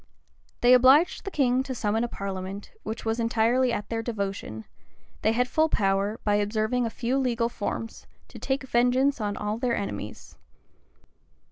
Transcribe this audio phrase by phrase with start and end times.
[0.61, 4.65] They obliged the king to summon a parliament, which was entirely at their devotion,
[5.21, 9.59] they had full power, by observing a few legal forms, to take vengeance on all
[9.59, 10.37] their enemies.